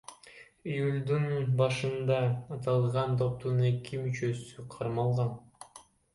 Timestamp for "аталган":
2.57-3.15